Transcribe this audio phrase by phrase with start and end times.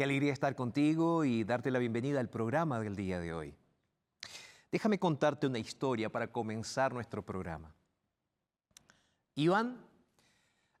[0.00, 3.54] Qué alegría estar contigo y darte la bienvenida al programa del día de hoy.
[4.72, 7.74] Déjame contarte una historia para comenzar nuestro programa.
[9.34, 9.76] Iván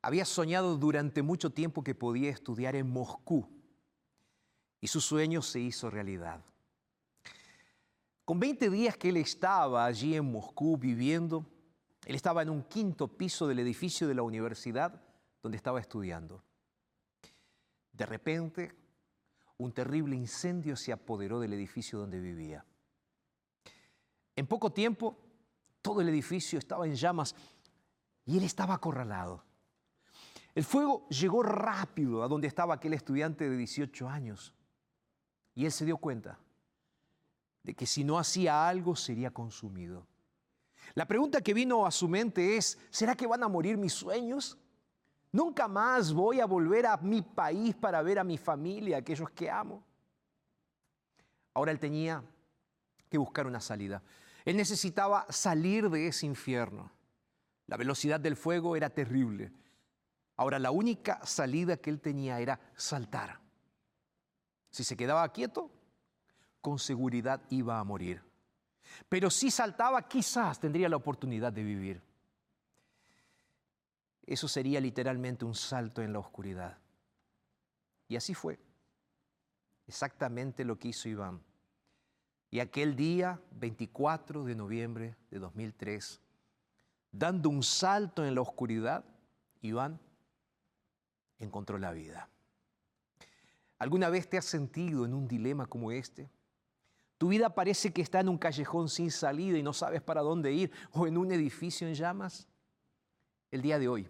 [0.00, 3.46] había soñado durante mucho tiempo que podía estudiar en Moscú
[4.80, 6.42] y su sueño se hizo realidad.
[8.24, 11.44] Con 20 días que él estaba allí en Moscú viviendo,
[12.06, 14.98] él estaba en un quinto piso del edificio de la universidad
[15.42, 16.42] donde estaba estudiando.
[17.92, 18.79] De repente,
[19.60, 22.64] un terrible incendio se apoderó del edificio donde vivía.
[24.34, 25.18] En poco tiempo,
[25.82, 27.34] todo el edificio estaba en llamas
[28.24, 29.44] y él estaba acorralado.
[30.54, 34.54] El fuego llegó rápido a donde estaba aquel estudiante de 18 años
[35.54, 36.38] y él se dio cuenta
[37.62, 40.06] de que si no hacía algo sería consumido.
[40.94, 44.56] La pregunta que vino a su mente es, ¿será que van a morir mis sueños?
[45.32, 49.48] Nunca más voy a volver a mi país para ver a mi familia, aquellos que
[49.48, 49.84] amo.
[51.54, 52.22] Ahora él tenía
[53.08, 54.02] que buscar una salida.
[54.44, 56.90] Él necesitaba salir de ese infierno.
[57.66, 59.52] La velocidad del fuego era terrible.
[60.36, 63.40] Ahora la única salida que él tenía era saltar.
[64.70, 65.70] Si se quedaba quieto,
[66.60, 68.22] con seguridad iba a morir.
[69.08, 72.09] Pero si saltaba, quizás tendría la oportunidad de vivir.
[74.30, 76.78] Eso sería literalmente un salto en la oscuridad.
[78.06, 78.60] Y así fue.
[79.88, 81.42] Exactamente lo que hizo Iván.
[82.48, 86.20] Y aquel día, 24 de noviembre de 2003,
[87.10, 89.04] dando un salto en la oscuridad,
[89.62, 89.98] Iván
[91.40, 92.28] encontró la vida.
[93.80, 96.30] ¿Alguna vez te has sentido en un dilema como este?
[97.18, 100.52] Tu vida parece que está en un callejón sin salida y no sabes para dónde
[100.52, 102.46] ir o en un edificio en llamas.
[103.50, 104.08] El día de hoy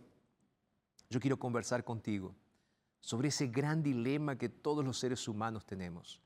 [1.10, 2.34] yo quiero conversar contigo
[3.00, 6.20] sobre ese gran dilema que todos los seres humanos tenemos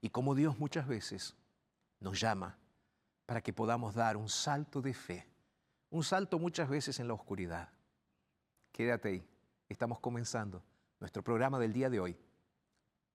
[0.00, 1.36] y cómo Dios muchas veces
[2.00, 2.56] nos llama
[3.26, 5.28] para que podamos dar un salto de fe,
[5.90, 7.68] un salto muchas veces en la oscuridad.
[8.72, 9.28] Quédate ahí,
[9.68, 10.62] estamos comenzando
[10.98, 12.16] nuestro programa del día de hoy,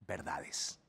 [0.01, 0.79] Verdades.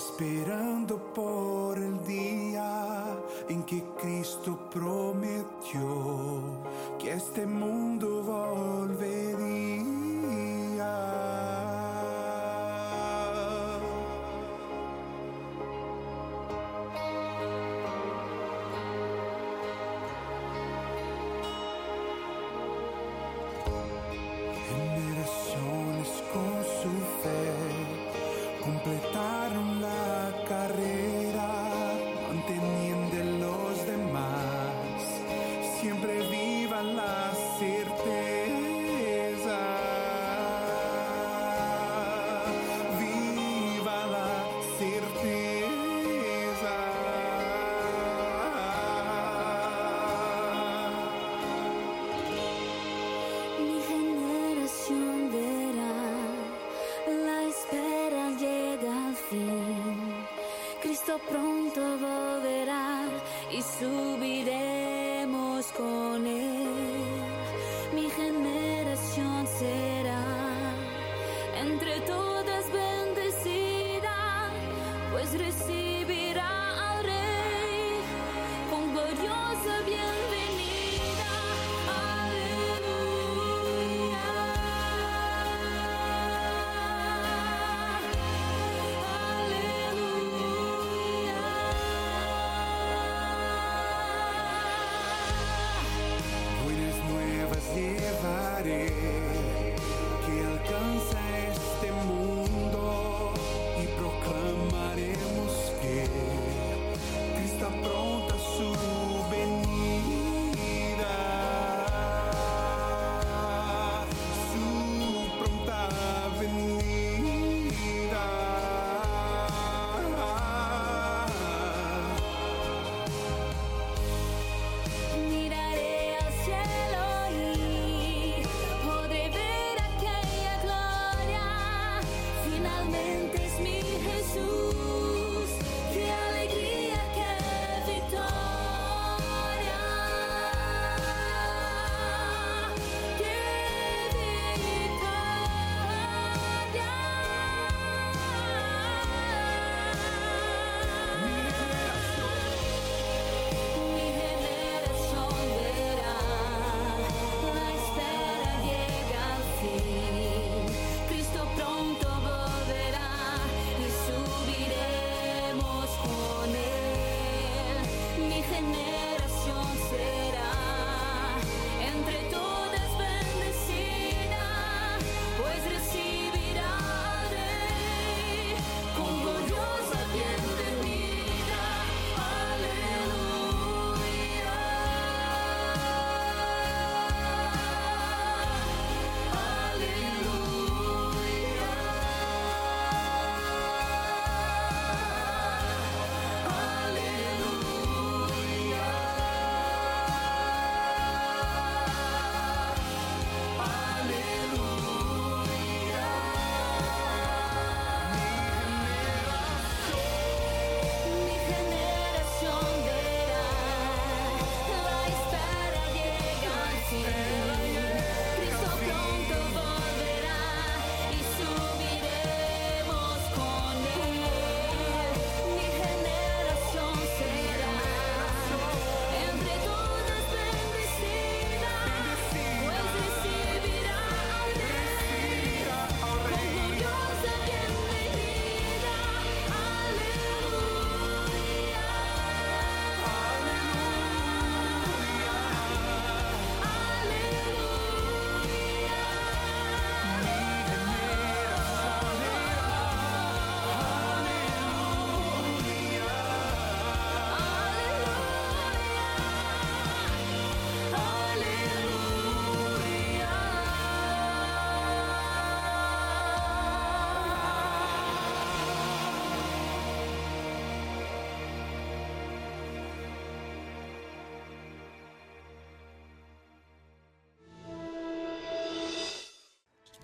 [0.00, 3.18] esperando por el día
[3.50, 5.82] en que Cristo prometió
[6.98, 7.89] que este mundo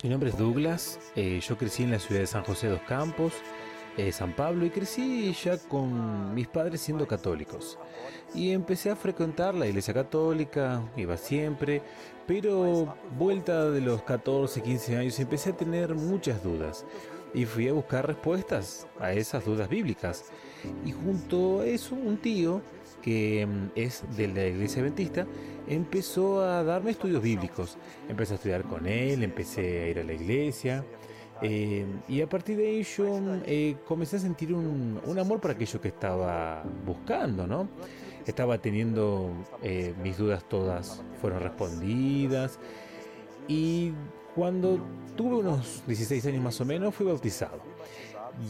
[0.07, 3.33] Mi nombre es Douglas, eh, yo crecí en la ciudad de San José dos Campos,
[3.97, 7.77] eh, San Pablo, y crecí ya con mis padres siendo católicos
[8.37, 11.81] y empecé a frecuentar la iglesia católica, iba siempre,
[12.27, 16.85] pero vuelta de los 14, 15 años empecé a tener muchas dudas
[17.33, 20.25] y fui a buscar respuestas a esas dudas bíblicas.
[20.85, 22.61] Y junto a eso un tío
[23.01, 25.25] que mm, es de la iglesia adventista,
[25.67, 27.77] empezó a darme estudios bíblicos.
[28.07, 30.85] Empecé a estudiar con él, empecé a ir a la iglesia.
[31.41, 35.51] Eh, y a partir de ello mm, eh, comencé a sentir un, un amor por
[35.51, 37.67] aquello que estaba buscando, ¿no?
[38.27, 39.31] Estaba teniendo
[39.63, 42.59] eh, mis dudas todas fueron respondidas.
[43.47, 43.93] Y
[44.35, 44.79] cuando
[45.15, 47.61] tuve unos 16 años más o menos, fui bautizado.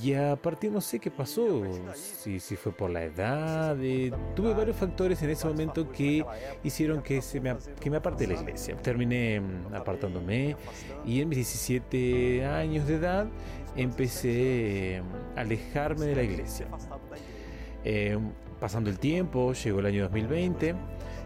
[0.04, 1.64] Y a partir no sé qué pasó,
[1.96, 6.26] si, si fue por la edad, eh, tuve varios factores en ese momento que
[6.62, 8.76] hicieron que, se me, que me aparte de la iglesia.
[8.76, 10.58] Terminé mm, apartándome
[11.06, 13.28] y en mis 17 años de edad
[13.78, 15.04] empecé eh,
[15.38, 16.68] a alejarme de la iglesia.
[18.60, 20.76] Pasando el tiempo, llegó el año 2020,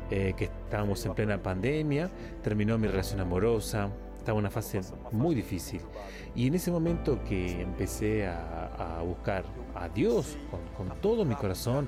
[0.09, 2.09] eh, que estábamos en plena pandemia,
[2.43, 5.81] terminó mi relación amorosa, estaba en una fase muy difícil.
[6.35, 9.43] Y en ese momento que empecé a, buscar
[9.75, 11.88] a Dios con, con todo mi corazón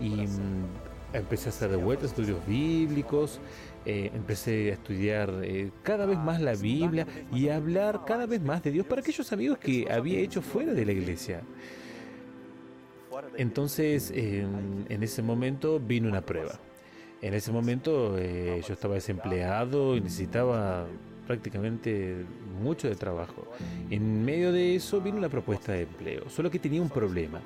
[0.00, 0.64] y mm,
[1.12, 3.40] empecé a hacer de vuelta estudios bíblicos,
[3.84, 8.42] eh, empecé a estudiar eh, cada vez más la Biblia y a hablar cada vez
[8.42, 11.42] más de Dios para aquellos amigos que había hecho fuera de la iglesia.
[13.36, 16.58] Entonces, en, en ese momento vino una prueba.
[17.22, 20.86] En ese momento eh, yo estaba desempleado y necesitaba
[21.26, 22.24] prácticamente
[22.62, 23.46] mucho de trabajo.
[23.90, 27.40] En medio de eso vino una propuesta de empleo, solo que tenía un problema.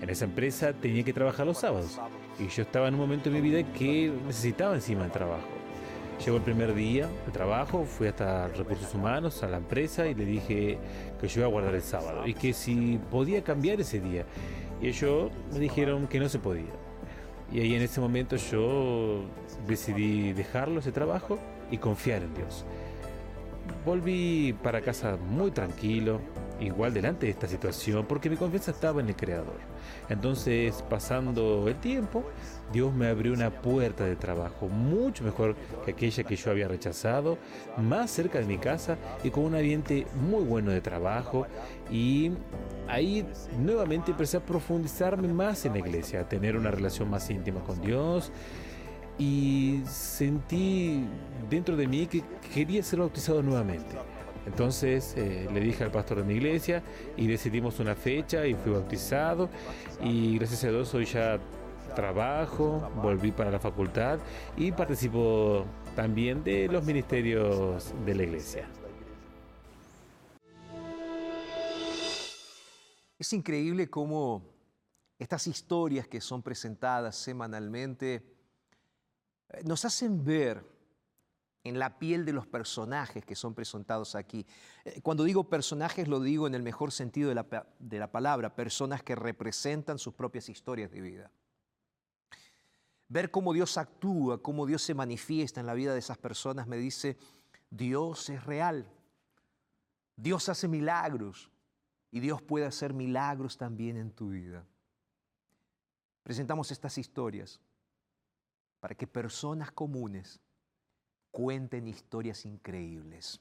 [0.00, 2.00] En esa empresa tenía que trabajar los sábados
[2.38, 5.46] y yo estaba en un momento de mi vida que necesitaba encima el trabajo.
[6.24, 10.26] Llegó el primer día de trabajo, fui hasta recursos humanos, a la empresa y le
[10.26, 10.78] dije
[11.18, 14.24] que yo iba a guardar el sábado y que si podía cambiar ese día.
[14.80, 16.72] Y ellos me dijeron que no se podía.
[17.52, 19.24] Y ahí en ese momento yo
[19.66, 21.38] decidí dejarlo ese trabajo
[21.70, 22.64] y confiar en Dios.
[23.84, 26.20] Volví para casa muy tranquilo,
[26.60, 29.58] igual delante de esta situación, porque mi confianza estaba en el Creador.
[30.08, 32.24] Entonces, pasando el tiempo,
[32.72, 37.38] Dios me abrió una puerta de trabajo mucho mejor que aquella que yo había rechazado,
[37.76, 41.46] más cerca de mi casa y con un ambiente muy bueno de trabajo.
[41.90, 42.32] Y
[42.88, 43.26] ahí
[43.58, 47.80] nuevamente empecé a profundizarme más en la iglesia, a tener una relación más íntima con
[47.80, 48.30] Dios
[49.18, 51.04] y sentí
[51.50, 52.22] dentro de mí que
[52.54, 53.96] quería ser bautizado nuevamente.
[54.46, 56.82] Entonces eh, le dije al pastor de mi iglesia
[57.16, 59.50] y decidimos una fecha y fui bautizado
[60.02, 61.38] y gracias a Dios hoy ya
[61.94, 64.18] trabajo, volví para la facultad
[64.56, 68.68] y participo también de los ministerios de la iglesia.
[73.18, 74.42] Es increíble cómo
[75.18, 78.24] estas historias que son presentadas semanalmente
[79.50, 80.64] eh, nos hacen ver
[81.64, 84.46] en la piel de los personajes que son presentados aquí.
[84.84, 88.54] Eh, Cuando digo personajes lo digo en el mejor sentido de la, de la palabra,
[88.54, 91.30] personas que representan sus propias historias de vida.
[93.08, 96.76] Ver cómo Dios actúa, cómo Dios se manifiesta en la vida de esas personas me
[96.76, 97.18] dice,
[97.68, 98.88] Dios es real,
[100.16, 101.50] Dios hace milagros
[102.10, 104.64] y Dios puede hacer milagros también en tu vida.
[106.22, 107.60] Presentamos estas historias
[108.78, 110.40] para que personas comunes
[111.30, 113.40] cuenten historias increíbles.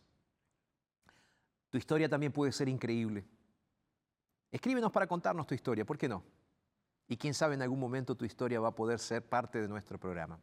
[1.69, 3.25] Tu historia también puede ser increíble.
[4.51, 6.24] Escríbenos para contarnos tu historia, ¿por qué no?
[7.08, 10.00] Y quién sabe, en algún momento tu historia va a poder ser parte de nuestro
[10.00, 10.39] programa.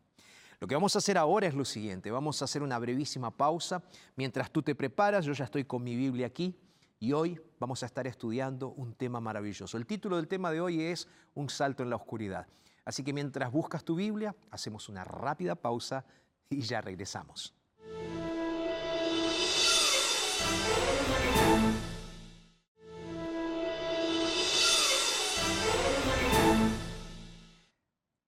[0.58, 3.82] Lo que vamos a hacer ahora es lo siguiente, vamos a hacer una brevísima pausa.
[4.14, 6.56] Mientras tú te preparas, yo ya estoy con mi Biblia aquí
[6.98, 9.76] y hoy vamos a estar estudiando un tema maravilloso.
[9.76, 12.46] El título del tema de hoy es Un salto en la oscuridad.
[12.84, 16.04] Así que mientras buscas tu Biblia, hacemos una rápida pausa
[16.48, 17.54] y ya regresamos.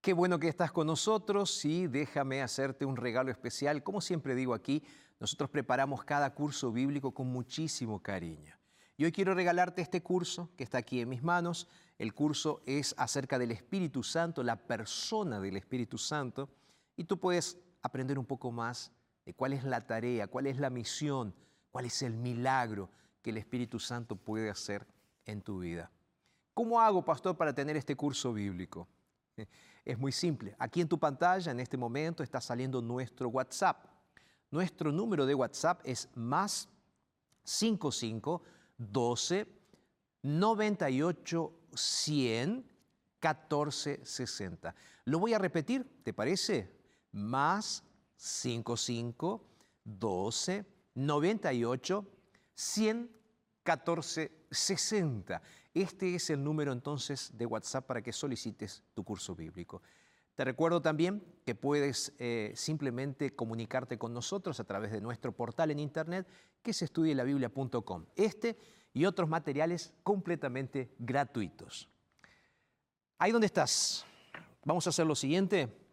[0.00, 3.82] Qué bueno que estás con nosotros y déjame hacerte un regalo especial.
[3.82, 4.82] Como siempre digo aquí,
[5.20, 8.56] nosotros preparamos cada curso bíblico con muchísimo cariño.
[8.96, 11.68] Y hoy quiero regalarte este curso que está aquí en mis manos.
[11.98, 16.48] El curso es acerca del Espíritu Santo, la persona del Espíritu Santo.
[16.96, 18.92] Y tú puedes aprender un poco más
[19.24, 21.34] de cuál es la tarea, cuál es la misión,
[21.70, 22.90] cuál es el milagro
[23.22, 24.86] que el Espíritu Santo puede hacer
[25.26, 25.90] en tu vida.
[26.54, 28.88] ¿Cómo hago, pastor, para tener este curso bíblico?
[29.84, 30.54] Es muy simple.
[30.58, 33.86] Aquí en tu pantalla en este momento está saliendo nuestro WhatsApp.
[34.50, 36.68] Nuestro número de WhatsApp es más
[37.44, 38.42] 55
[38.76, 39.46] 12
[40.22, 42.70] 98 100
[43.18, 44.74] 14 60.
[45.06, 46.77] Lo voy a repetir, ¿te parece?
[47.12, 47.84] Más
[48.16, 49.44] 55
[49.84, 52.06] 12 98
[52.54, 53.18] 100
[53.62, 55.42] 14 60.
[55.74, 59.82] Este es el número entonces de WhatsApp para que solicites tu curso bíblico.
[60.34, 65.70] Te recuerdo también que puedes eh, simplemente comunicarte con nosotros a través de nuestro portal
[65.70, 66.26] en internet
[66.62, 68.06] que es estudielabiblia.com.
[68.14, 68.56] Este
[68.94, 71.88] y otros materiales completamente gratuitos.
[73.18, 74.06] Ahí donde estás.
[74.64, 75.87] Vamos a hacer lo siguiente.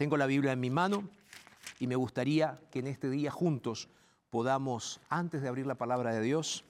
[0.00, 1.06] Tengo la Biblia en mi mano
[1.78, 3.90] y me gustaría que en este día juntos
[4.30, 6.64] podamos, antes de abrir la palabra de Dios,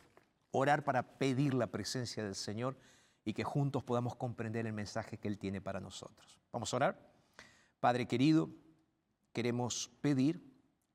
[0.51, 2.77] orar para pedir la presencia del Señor
[3.25, 6.41] y que juntos podamos comprender el mensaje que Él tiene para nosotros.
[6.51, 7.13] Vamos a orar.
[7.79, 8.51] Padre querido,
[9.33, 10.43] queremos pedir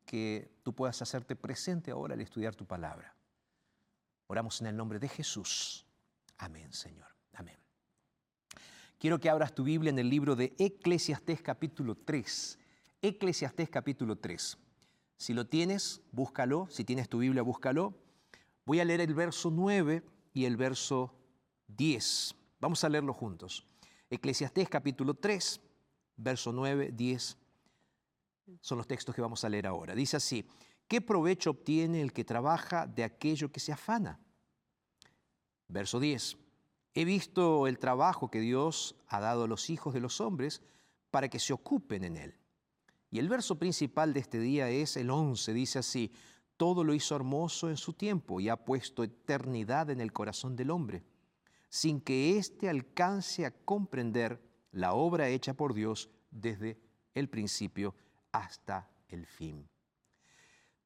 [0.05, 3.15] que tú puedas hacerte presente ahora al estudiar tu palabra.
[4.27, 5.85] Oramos en el nombre de Jesús.
[6.37, 7.07] Amén, Señor.
[7.31, 7.64] Amén.
[9.05, 12.57] Quiero que abras tu Biblia en el libro de Eclesiastés capítulo 3.
[13.03, 14.57] Eclesiastés capítulo 3.
[15.15, 16.67] Si lo tienes, búscalo.
[16.71, 17.93] Si tienes tu Biblia, búscalo.
[18.65, 21.13] Voy a leer el verso 9 y el verso
[21.67, 22.33] 10.
[22.59, 23.67] Vamos a leerlo juntos.
[24.09, 25.61] Eclesiastés capítulo 3,
[26.17, 27.37] verso 9, 10.
[28.59, 29.93] Son los textos que vamos a leer ahora.
[29.93, 30.47] Dice así,
[30.87, 34.19] ¿qué provecho obtiene el que trabaja de aquello que se afana?
[35.67, 36.37] Verso 10.
[36.97, 40.63] He visto el trabajo que Dios ha dado a los hijos de los hombres
[41.11, 42.35] para que se ocupen en él.
[43.11, 46.13] Y el verso principal de este día es el 11, dice así,
[46.55, 50.71] todo lo hizo hermoso en su tiempo y ha puesto eternidad en el corazón del
[50.71, 51.03] hombre,
[51.67, 56.79] sin que éste alcance a comprender la obra hecha por Dios desde
[57.13, 57.93] el principio
[58.31, 59.67] hasta el fin.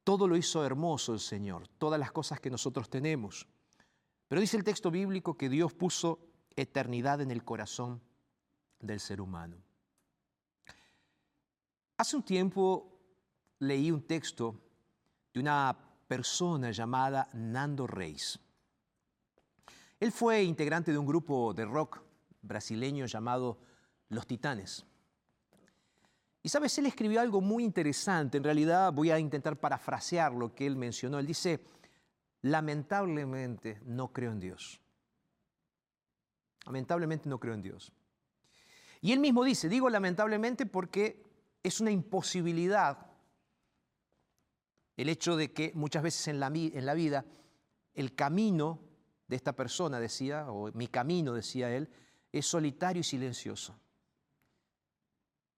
[0.04, 3.48] Todo lo hizo hermoso el Señor, todas las cosas que nosotros tenemos.
[4.30, 6.20] Pero dice el texto bíblico que Dios puso
[6.56, 8.00] eternidad en el corazón
[8.80, 9.58] del ser humano.
[11.98, 13.02] Hace un tiempo
[13.58, 14.56] leí un texto
[15.34, 15.76] de una
[16.08, 18.40] persona llamada Nando Reis.
[20.00, 22.02] Él fue integrante de un grupo de rock
[22.44, 23.58] brasileño llamado
[24.10, 24.86] Los Titanes.
[26.44, 30.68] Y sabes, él escribió algo muy interesante, en realidad voy a intentar parafrasear lo que
[30.68, 31.20] él mencionó.
[31.20, 31.60] Él dice,
[32.42, 34.82] lamentablemente no creo en Dios.
[36.66, 37.94] Lamentablemente no creo en Dios.
[39.02, 41.24] Y él mismo dice, digo lamentablemente porque
[41.64, 43.10] es una imposibilidad
[45.00, 47.26] el hecho de que muchas veces en la, vida
[47.94, 48.82] el camino
[49.30, 51.90] de esta persona, decía, o mi camino, decía él,
[52.34, 53.80] es solitario y silencioso.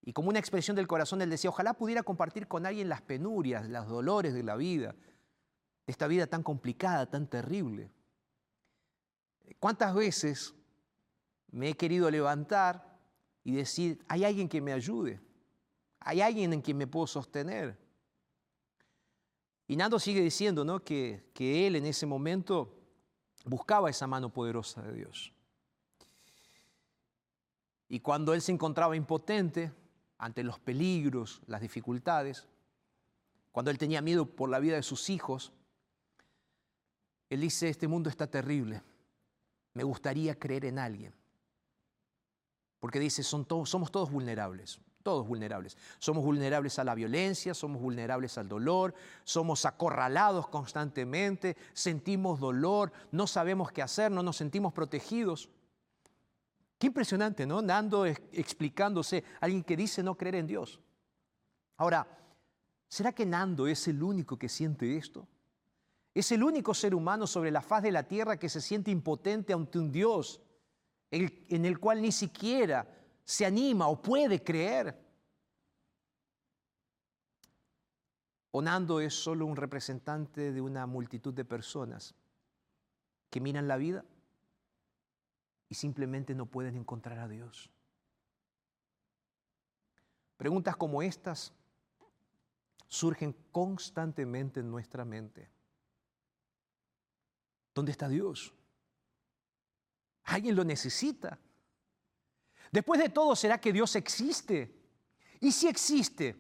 [0.04, 3.68] Y como una expresión del corazón, él decía, ojalá pudiera compartir con alguien las penurias,
[3.68, 4.96] los dolores de la vida,
[5.88, 7.92] esta vida tan complicada, tan terrible.
[9.60, 10.54] ¿Cuántas veces
[11.52, 13.00] me he querido levantar
[13.44, 15.20] y decir, hay alguien que me ayude?
[16.00, 17.78] Hay alguien en quien me puedo sostener.
[19.68, 20.84] Y Nando sigue diciendo ¿no?
[20.84, 22.76] que, que él en ese momento
[23.46, 25.34] buscaba esa mano poderosa de Dios.
[27.88, 29.72] Y cuando él se encontraba impotente
[30.18, 32.48] ante los peligros, las dificultades,
[33.52, 35.52] cuando él tenía miedo por la vida de sus hijos,
[37.32, 38.84] él dice, este mundo está terrible,
[39.74, 41.14] me gustaría creer en alguien.
[42.80, 45.78] Porque dice, son somos todos vulnerables todos vulnerables.
[46.00, 53.28] Somos vulnerables a la violencia, somos vulnerables al dolor, somos acorralados constantemente, sentimos dolor, no
[53.28, 55.50] sabemos qué hacer, no nos sentimos protegidos.
[56.78, 57.62] Qué impresionante, ¿no?
[57.62, 60.80] Nando explicándose, alguien que dice no creer en Dios.
[61.78, 62.08] Ahora,
[62.88, 65.28] ¿será que Nando es el único que siente esto?
[66.14, 69.54] ¿Es el único ser humano sobre la faz de la tierra que se siente impotente
[69.54, 70.42] ante un Dios
[71.12, 72.88] en el cual ni siquiera
[73.24, 74.98] se anima o puede creer.
[78.52, 82.16] Onando es solo un representante de una multitud de personas
[83.30, 84.04] que miran la vida
[85.70, 87.70] y simplemente no pueden encontrar a Dios.
[90.36, 91.54] Preguntas como estas
[92.88, 95.50] surgen constantemente en nuestra mente.
[97.74, 98.54] ¿Dónde está Dios?
[100.24, 101.40] ¿Alguien lo necesita?
[102.72, 104.74] Después de todo, ¿será que Dios existe?
[105.40, 106.36] Y si existe,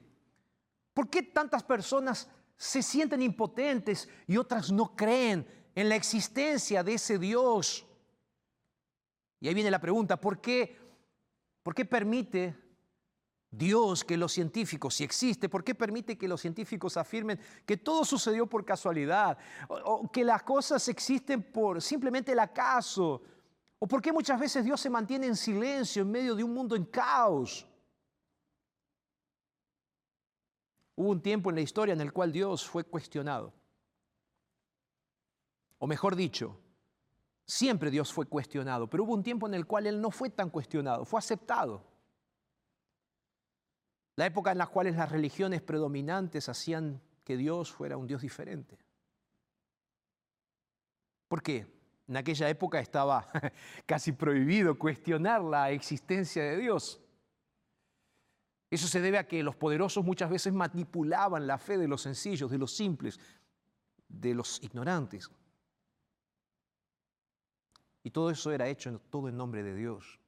[0.94, 6.94] ¿por qué tantas personas se sienten impotentes y otras no creen en la existencia de
[6.94, 7.86] ese Dios?
[9.40, 10.78] Y ahí viene la pregunta, ¿por qué,
[11.64, 12.56] por qué permite
[13.52, 18.06] Dios que los científicos, si existe, ¿por qué permite que los científicos afirmen que todo
[18.06, 19.38] sucedió por casualidad?
[19.68, 23.22] O, que las cosas existen por simplemente el acaso
[23.84, 26.76] ¿O por qué muchas veces Dios se mantiene en silencio en medio de un mundo
[26.76, 27.68] en caos?
[30.96, 33.52] Hubo un tiempo en la historia en el cual Dios fue cuestionado.
[35.80, 36.62] O mejor dicho,
[37.52, 40.50] Siempre Dios fue cuestionado, pero hubo un tiempo en el cual Él no fue tan
[40.50, 41.84] cuestionado, fue aceptado.
[44.22, 48.78] La época en la cual las religiones predominantes hacían que Dios fuera un Dios diferente.
[51.28, 51.66] ¿Por qué?
[52.08, 53.28] En aquella época estaba
[53.88, 57.02] casi prohibido cuestionar la existencia de Dios.
[58.70, 62.52] Eso se debe a que los poderosos muchas veces manipulaban la fe de los sencillos,
[62.52, 63.20] de los simples,
[64.08, 65.32] de los ignorantes.
[68.04, 70.20] Y todo eso era hecho todo en nombre de Dios.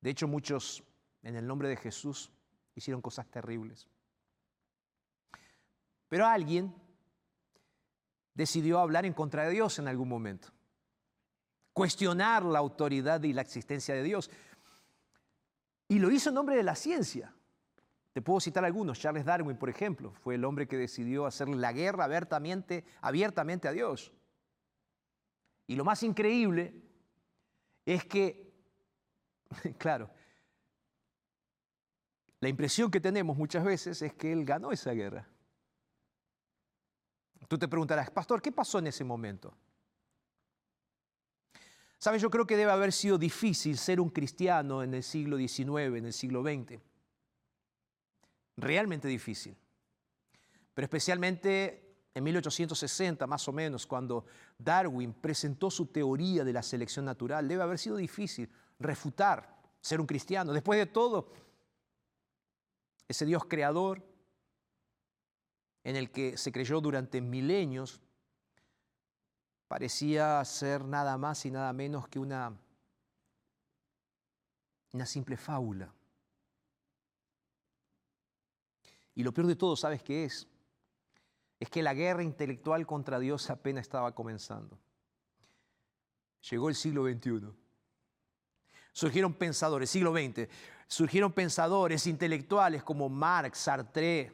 [0.00, 0.82] De hecho, muchos
[1.22, 2.30] en el nombre de Jesús
[2.74, 3.88] hicieron cosas terribles.
[6.08, 6.74] Pero alguien
[8.34, 10.48] decidió hablar en contra de Dios en algún momento,
[11.72, 14.30] cuestionar la autoridad y la existencia de Dios.
[15.88, 17.34] Y lo hizo en nombre de la ciencia.
[18.12, 18.98] Te puedo citar algunos.
[18.98, 23.72] Charles Darwin, por ejemplo, fue el hombre que decidió hacer la guerra abiertamente, abiertamente a
[23.72, 24.12] Dios.
[25.66, 26.74] Y lo más increíble
[27.86, 28.52] es que,
[29.78, 30.10] claro,
[32.42, 35.28] la impresión que tenemos muchas veces es que él ganó esa guerra.
[37.46, 39.54] Tú te preguntarás, pastor, ¿qué pasó en ese momento?
[41.98, 45.96] Sabes, yo creo que debe haber sido difícil ser un cristiano en el siglo XIX,
[45.96, 46.80] en el siglo XX.
[48.56, 49.56] Realmente difícil.
[50.74, 54.26] Pero especialmente en 1860, más o menos, cuando
[54.58, 58.50] Darwin presentó su teoría de la selección natural, debe haber sido difícil
[58.80, 60.52] refutar ser un cristiano.
[60.52, 61.30] Después de todo,
[63.12, 64.02] ese Dios creador
[65.84, 68.00] en el que se creyó durante milenios,
[69.68, 72.58] parecía ser nada más y nada menos que una,
[74.92, 75.92] una simple fábula.
[79.14, 80.48] Y lo peor de todo, ¿sabes qué es?
[81.60, 84.78] Es que la guerra intelectual contra Dios apenas estaba comenzando.
[86.50, 87.52] Llegó el siglo XXI.
[88.94, 90.48] Surgieron pensadores, siglo XX,
[90.92, 94.30] surgieron pensadores intelectuales como Marx, Sartre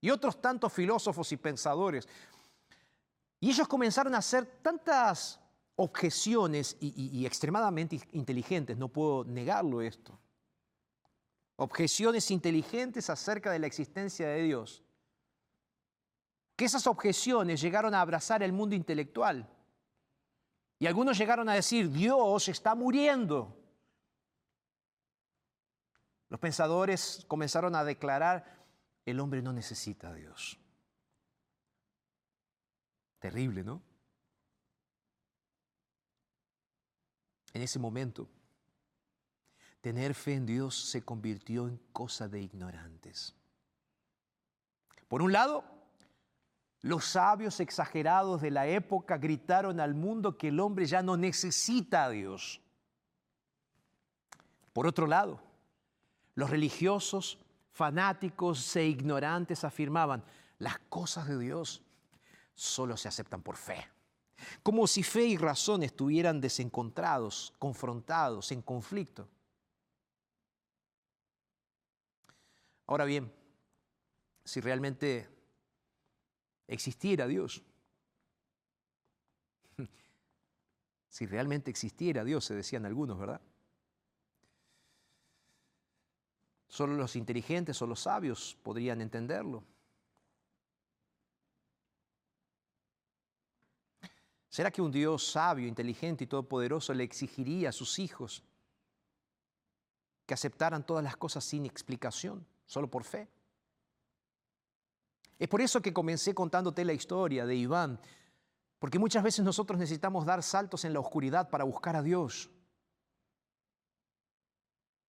[0.00, 2.08] y otros tantos filósofos y pensadores.
[3.38, 5.38] Y ellos comenzaron a hacer tantas
[5.76, 10.18] objeciones y, extremadamente inteligentes, no puedo negarlo esto.
[11.54, 14.82] Objeciones inteligentes acerca de la existencia de Dios.
[16.56, 19.48] Que esas objeciones llegaron a abrazar el mundo intelectual.
[20.80, 23.55] Y algunos llegaron a decir, Dios está muriendo.
[26.28, 28.66] Los pensadores comenzaron a declarar,
[29.04, 30.58] el hombre no necesita a Dios.
[33.18, 33.80] Terrible, ¿no?
[37.52, 38.28] En ese momento,
[39.80, 43.34] tener fe en Dios se convirtió en cosa de ignorantes.
[45.08, 45.64] Por un lado,
[46.82, 52.04] los sabios exagerados de la época gritaron al mundo que el hombre ya no necesita
[52.04, 52.60] a Dios.
[54.72, 55.40] Por otro lado,
[56.36, 57.38] los religiosos,
[57.72, 60.22] fanáticos e ignorantes afirmaban,
[60.58, 61.82] las cosas de Dios
[62.54, 63.88] solo se aceptan por fe.
[64.62, 69.26] Como si fe y razón estuvieran desencontrados, confrontados, en conflicto.
[72.86, 73.32] Ahora bien,
[74.44, 75.28] si realmente
[76.68, 77.62] existiera Dios,
[81.08, 83.40] si realmente existiera Dios, se decían algunos, ¿verdad?
[86.76, 89.64] Solo los inteligentes o los sabios podrían entenderlo.
[94.50, 98.42] ¿Será que un Dios sabio, inteligente y todopoderoso le exigiría a sus hijos
[100.26, 103.26] que aceptaran todas las cosas sin explicación, solo por fe?
[105.38, 107.98] Es por eso que comencé contándote la historia de Iván,
[108.78, 112.50] porque muchas veces nosotros necesitamos dar saltos en la oscuridad para buscar a Dios.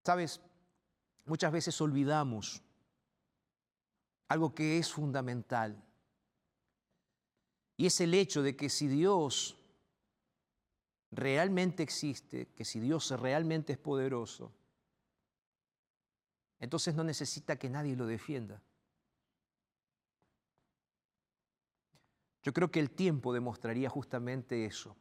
[0.05, 0.39] ¿Sabes?
[1.27, 2.63] Muchas veces olvidamos
[4.29, 5.83] algo que es fundamental.
[7.75, 9.57] Y es el hecho de que si Dios
[11.11, 14.53] realmente existe, que si Dios realmente es poderoso,
[16.59, 18.63] entonces no necesita que nadie lo defienda.
[22.41, 24.95] Yo creo que el tiempo demostraría justamente eso.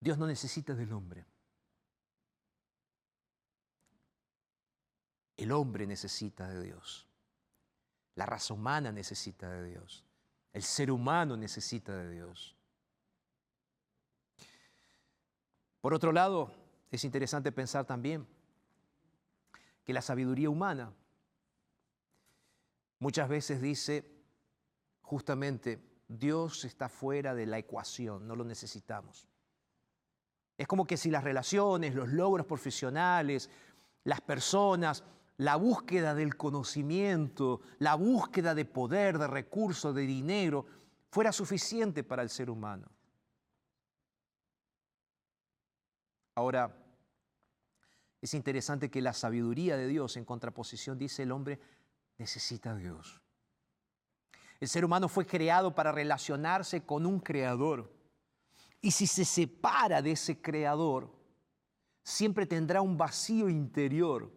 [0.00, 1.24] Dios no necesita del hombre.
[5.36, 7.08] El hombre necesita de Dios.
[8.14, 10.04] La raza humana necesita de Dios.
[10.52, 12.56] El ser humano necesita de Dios.
[15.80, 16.52] Por otro lado,
[16.90, 18.26] es interesante pensar también
[19.84, 20.92] que la sabiduría humana
[23.00, 24.10] muchas veces dice
[25.02, 29.28] justamente Dios está fuera de la ecuación, no lo necesitamos.
[30.56, 33.50] Es como que si las relaciones, los logros profesionales,
[34.04, 35.02] las personas,
[35.38, 40.66] la búsqueda del conocimiento, la búsqueda de poder, de recursos, de dinero,
[41.10, 42.88] fuera suficiente para el ser humano.
[46.36, 46.76] Ahora,
[48.20, 51.60] es interesante que la sabiduría de Dios en contraposición dice el hombre
[52.18, 53.20] necesita a Dios.
[54.60, 57.92] El ser humano fue creado para relacionarse con un creador.
[58.80, 61.12] Y si se separa de ese creador,
[62.02, 64.32] siempre tendrá un vacío interior.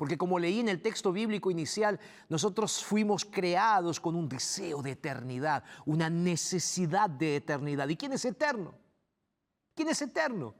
[0.00, 4.92] Porque como leí en el texto bíblico inicial, nosotros fuimos creados con un deseo de
[4.92, 7.86] eternidad, una necesidad de eternidad.
[7.86, 8.74] ¿Y quién es eterno?
[9.74, 10.54] ¿Quién es eterno?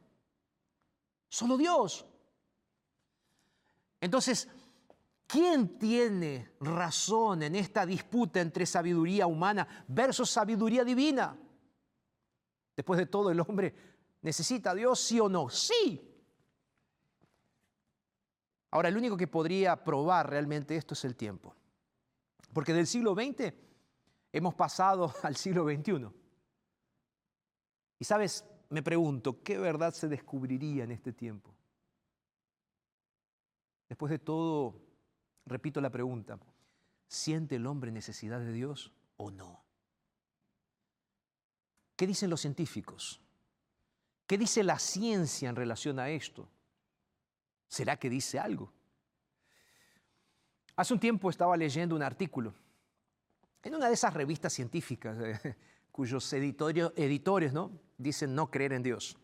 [1.30, 2.04] Solo Dios.
[3.98, 4.46] Entonces,
[5.26, 11.34] ¿quién tiene razón en esta disputa entre sabiduría humana versus sabiduría divina?
[12.76, 13.74] Después de todo, el hombre
[14.20, 15.48] necesita a Dios, sí o no.
[15.48, 16.09] Sí.
[18.70, 21.54] Ahora, el único que podría probar realmente esto es el tiempo.
[22.52, 23.52] Porque del siglo XX
[24.32, 26.08] hemos pasado al siglo XXI.
[27.98, 31.54] Y sabes, me pregunto, ¿qué verdad se descubriría en este tiempo?
[33.88, 34.80] Después de todo,
[35.46, 36.38] repito la pregunta,
[37.08, 39.64] ¿siente el hombre necesidad de Dios o no?
[41.96, 43.20] ¿Qué dicen los científicos?
[44.26, 46.48] ¿Qué dice la ciencia en relación a esto?
[47.70, 48.72] ¿Será que dice algo?
[50.74, 52.52] Hace un tiempo estaba leyendo un artículo
[53.62, 55.56] en una de esas revistas científicas eh,
[55.92, 57.70] cuyos editores ¿no?
[57.96, 59.16] dicen no creer en Dios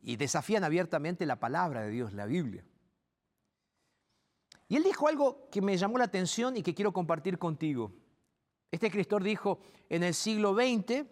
[0.00, 2.64] y desafían abiertamente la palabra de Dios, la Biblia.
[4.68, 7.92] Y él dijo algo que me llamó la atención y que quiero compartir contigo.
[8.70, 11.04] Este escritor dijo, en el siglo XX,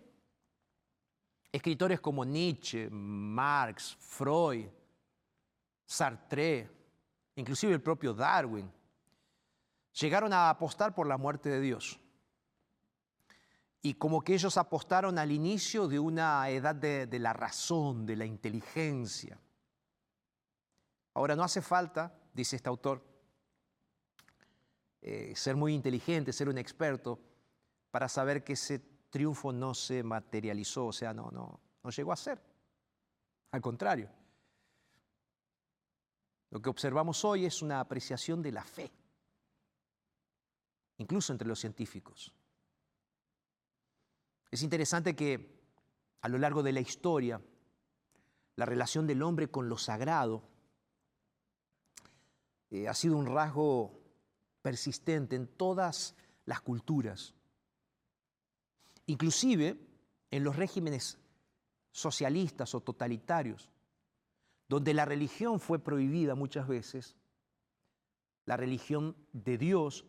[1.52, 4.66] escritores como Nietzsche, Marx, Freud,
[5.90, 6.70] Sartre,
[7.34, 8.72] inclusive el propio Darwin,
[9.92, 11.98] llegaron a apostar por la muerte de Dios.
[13.82, 18.24] Y como que ellos apostaron al inicio de una edad de, la razón, de la
[18.24, 19.36] inteligencia.
[21.14, 23.04] Ahora, no hace falta, dice este autor,
[25.02, 27.18] eh, ser muy inteligente, ser un experto,
[27.90, 28.78] para saber que ese
[29.10, 32.40] triunfo no se materializó, o sea, no, no, no llegó a ser.
[33.50, 34.19] Al contrario,
[36.50, 38.90] lo que observamos hoy es una apreciación de la fe,
[40.98, 42.32] incluso entre los científicos.
[44.50, 45.60] Es interesante que
[46.22, 47.40] a lo largo de la historia,
[48.56, 50.42] la relación del hombre con lo sagrado
[52.70, 54.00] eh, ha sido un rasgo
[54.60, 57.34] persistente en todas las culturas,
[59.06, 59.78] inclusive
[60.30, 61.18] en los regímenes
[61.92, 63.70] socialistas o totalitarios,
[64.70, 67.16] donde la religión fue prohibida muchas veces,
[68.46, 70.06] la religión de Dios,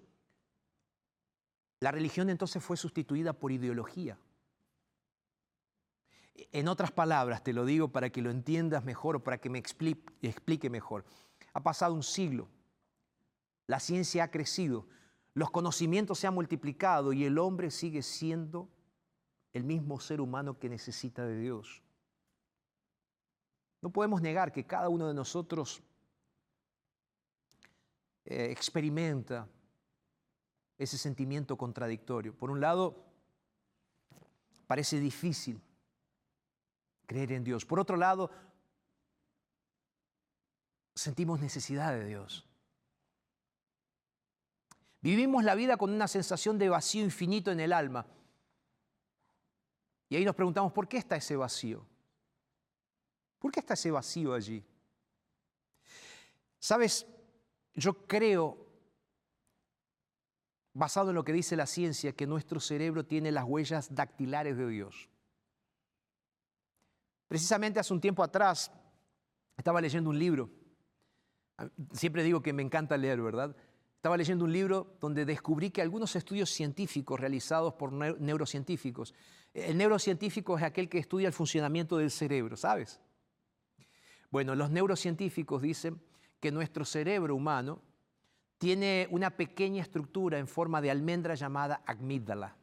[1.81, 4.17] la religión entonces fue sustituida por ideología.
[6.51, 10.13] En otras palabras, te lo digo para que lo entiendas mejor para que me explique,
[10.21, 11.03] explique mejor.
[11.53, 12.47] Ha pasado un siglo
[13.71, 14.85] la ciencia ha crecido,
[15.33, 18.67] los conocimientos se han multiplicado y el hombre sigue siendo
[19.53, 21.81] el mismo ser humano que necesita de Dios.
[23.81, 25.81] No podemos negar que cada uno de nosotros
[28.25, 29.47] eh, experimenta
[30.77, 32.35] ese sentimiento contradictorio.
[32.35, 33.03] Por un lado,
[34.67, 35.61] parece difícil
[37.05, 37.65] creer en Dios.
[37.65, 38.31] Por otro lado,
[40.95, 42.47] sentimos necesidad de Dios.
[45.01, 48.05] Vivimos la vida con una sensación de vacío infinito en el alma.
[50.09, 51.85] Y ahí nos preguntamos, ¿por qué está ese vacío?
[53.41, 54.63] ¿Por qué está ese vacío allí?
[56.59, 57.07] Sabes,
[57.73, 58.67] yo creo,
[60.73, 64.67] basado en lo que dice la ciencia, que nuestro cerebro tiene las huellas dactilares de
[64.67, 65.09] Dios.
[67.27, 68.71] Precisamente hace un tiempo atrás
[69.57, 70.51] estaba leyendo un libro.
[71.93, 73.55] Siempre digo que me encanta leer, ¿verdad?
[73.95, 79.15] Estaba leyendo un libro donde descubrí que algunos estudios científicos realizados por neurocientíficos,
[79.51, 82.99] el neurocientífico es aquel que estudia el funcionamiento del cerebro, ¿sabes?
[84.31, 86.01] Bueno, los neurocientíficos dicen
[86.39, 87.81] que nuestro cerebro humano
[88.57, 92.55] tiene una pequeña estructura en forma de almendra llamada amígdala,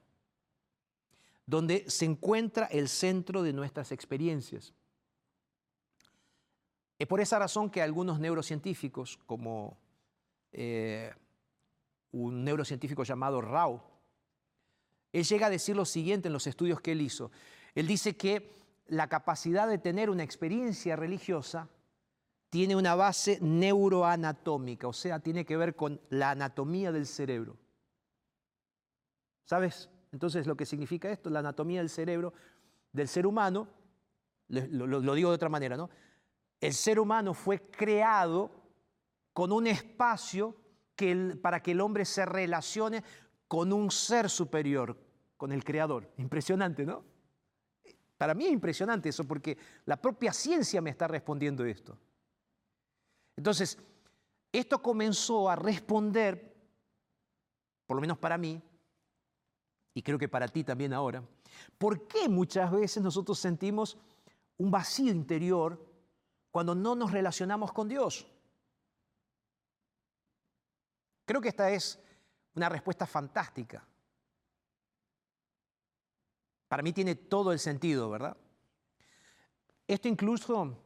[1.45, 4.73] donde se encuentra el centro de nuestras experiencias.
[6.99, 9.77] Es por esa razón que algunos neurocientíficos, como
[10.53, 11.13] eh,
[12.13, 13.85] un neurocientífico llamado Rao,
[15.13, 17.31] Él llega a decir lo siguiente en los estudios que él hizo.
[17.75, 18.58] Él dice que
[18.89, 21.69] la capacidad de tener una experiencia religiosa
[22.51, 27.59] tiene una base neuroanatómica, o sea, tiene que ver con la anatomía del cerebro.
[29.45, 29.91] ¿Sabes?
[30.13, 32.33] Entonces lo que significa esto, la anatomía del cerebro
[32.93, 33.69] del ser humano,
[34.49, 35.91] lo, digo de otra manera, ¿no?
[36.61, 38.51] El ser humano fue creado
[39.35, 40.57] con un espacio
[40.97, 43.05] que para que el hombre se relacione
[43.47, 44.99] con un ser superior,
[45.37, 46.11] con el creador.
[46.17, 47.05] Impresionante, ¿no?
[48.19, 51.97] Para mí es impresionante eso porque la propia ciencia me está respondiendo esto.
[53.37, 53.79] Entonces,
[54.53, 56.57] esto comenzó a responder,
[57.87, 58.61] por lo menos para mí,
[59.95, 61.23] y creo que para ti también ahora,
[61.79, 63.97] ¿por qué muchas veces nosotros sentimos
[64.57, 65.81] un vacío interior
[66.51, 68.27] cuando no nos relacionamos con Dios?
[71.25, 72.01] Creo que esta es
[72.55, 73.87] una respuesta fantástica.
[76.69, 78.37] Para mí tiene todo el sentido, ¿verdad?
[79.87, 80.77] Esto incluso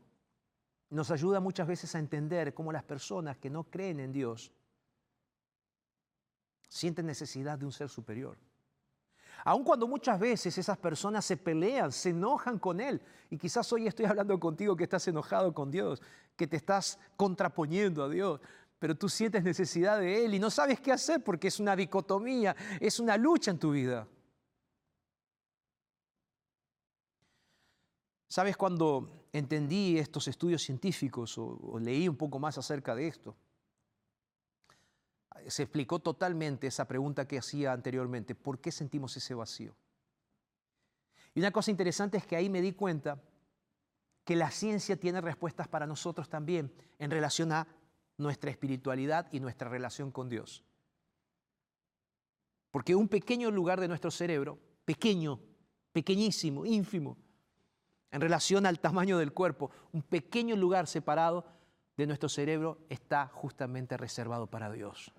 [0.91, 4.53] nos ayuda muchas veces a entender cómo las personas que no creen en Dios
[6.69, 8.39] sienten necesidad de un ser superior.
[9.45, 13.89] Aun cuando muchas veces esas personas se pelean, se enojan con Él, y quizás hoy
[13.89, 16.01] estoy hablando contigo que estás enojado con Dios,
[16.37, 18.41] que te estás contraponiendo a Dios,
[18.79, 22.55] pero tú sientes necesidad de Él y no sabes qué hacer porque es una dicotomía,
[22.79, 24.07] es una lucha en tu vida.
[28.33, 33.37] ¿Sabes cuando entendí estos estudios científicos o, o leí un poco más acerca de esto?
[35.49, 39.77] Se explicó totalmente esa pregunta que hacía anteriormente, ¿por qué sentimos ese vacío?
[41.35, 43.21] Y una cosa interesante es que ahí me di cuenta
[44.25, 47.69] que la ciencia tiene respuestas para nosotros también en relación a
[48.17, 50.65] nuestra espiritualidad y nuestra relación con Dios.
[52.71, 55.39] Porque un pequeño lugar de nuestro cerebro, pequeño,
[55.93, 57.19] pequeñísimo, ínfimo,
[58.13, 61.47] en relación al tamaño del cuerpo, un pequeño lugar separado
[61.97, 65.13] de nuestro cerebro está justamente reservado para Dios.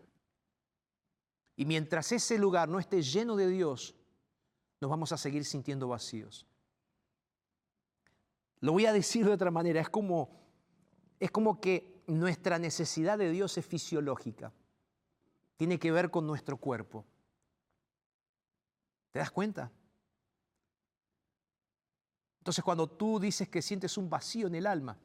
[1.56, 3.96] Y mientras ese lugar no esté lleno de Dios,
[4.80, 6.46] nos vamos a seguir sintiendo vacíos.
[8.60, 10.30] Lo voy a decir de otra manera, es como,
[11.20, 14.54] es como que nuestra necesidad de Dios es fisiológica,
[15.58, 17.06] tiene que ver con nuestro cuerpo.
[19.12, 19.72] ¿Te das cuenta?
[22.44, 24.98] Entonces cuando tú dices que sientes un vacío en el alma,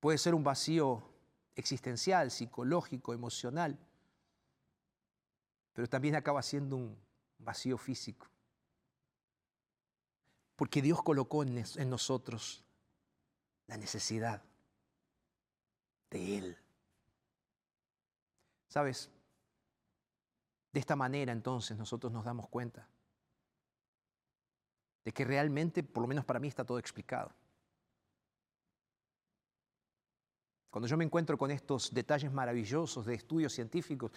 [0.00, 1.00] puede ser un vacío
[1.54, 3.78] existencial, psicológico, emocional,
[5.72, 6.98] pero también acaba siendo un
[7.38, 8.26] vacío físico.
[10.56, 12.64] Porque Dios colocó en, nosotros
[13.68, 14.42] la necesidad
[16.10, 16.58] de Él.
[18.66, 19.12] ¿Sabes?
[20.72, 22.88] De esta manera entonces nosotros nos damos cuenta
[25.04, 27.32] de que realmente, por lo menos para mí, está todo explicado.
[30.70, 34.10] Cuando yo me encuentro con estos detalles maravillosos de estudios científicos,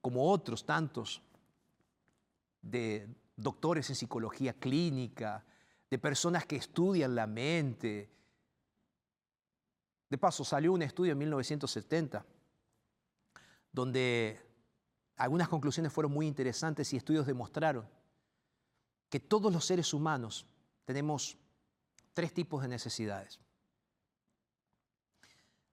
[0.00, 1.22] como otros tantos,
[2.62, 5.44] de doctores en psicología clínica,
[5.90, 8.08] de personas que estudian la mente.
[10.08, 12.24] De paso, salió un estudio en 1970
[13.72, 14.38] donde
[15.16, 17.88] algunas conclusiones fueron muy interesantes y estudios demostraron
[19.12, 20.46] que todos los seres humanos
[20.86, 21.36] tenemos
[22.14, 23.38] tres tipos de necesidades.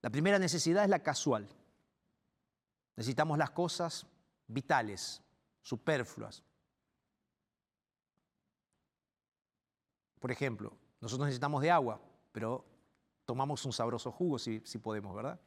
[0.02, 1.47] La primera necesidad es la casual.
[2.97, 4.06] Necesitamos las cosas
[4.45, 5.21] vitales,
[5.62, 6.43] superfluas.
[10.19, 12.02] Por ejemplo, nosotros necesitamos de agua,
[12.34, 12.65] pero
[13.23, 15.39] tomamos un sabroso jugo si, podemos, ¿verdad?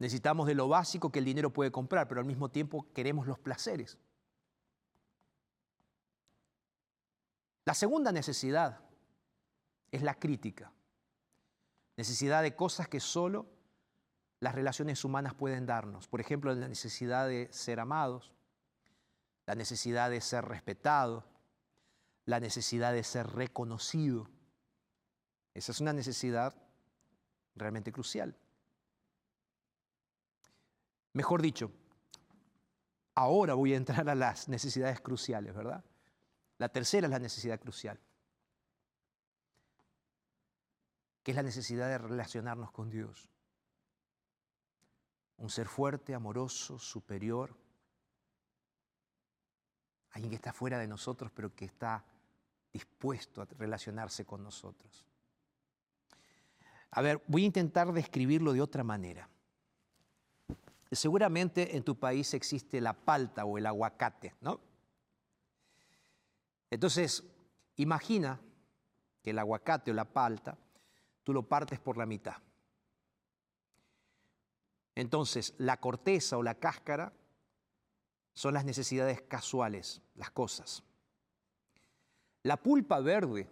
[0.00, 3.38] Necesitamos de lo básico que el dinero puede comprar, pero al mismo tiempo queremos los
[3.38, 4.00] placeres.
[7.64, 8.80] La segunda necesidad
[9.90, 10.72] es la crítica.
[11.96, 13.46] Necesidad de cosas que solo
[14.40, 16.08] las relaciones humanas pueden darnos.
[16.08, 18.32] Por ejemplo, la necesidad de ser amados,
[19.46, 21.24] la necesidad de ser respetado,
[22.26, 24.28] la necesidad de ser reconocido.
[25.54, 26.54] Esa es una necesidad
[27.54, 28.36] realmente crucial.
[31.12, 31.70] Mejor dicho,
[33.14, 35.84] ahora voy a entrar a las necesidades cruciales, ¿verdad?
[36.58, 37.98] La tercera es la necesidad crucial,
[41.22, 43.28] que es la necesidad de relacionarnos con Dios.
[45.36, 47.56] Un ser fuerte, amoroso, superior,
[50.12, 52.04] alguien que está fuera de nosotros, pero que está
[52.72, 55.04] dispuesto a relacionarse con nosotros.
[56.92, 59.28] A ver, voy a intentar describirlo de otra manera.
[60.92, 64.60] Seguramente en tu país existe la palta o el aguacate, ¿no?
[66.74, 67.22] Entonces,
[67.76, 68.40] imagina
[69.22, 70.58] que el aguacate o la palta,
[71.22, 72.34] tú lo partes por la mitad.
[74.96, 77.12] Entonces, la corteza o la cáscara
[78.32, 80.82] son las necesidades casuales, las cosas.
[82.42, 83.48] La pulpa verde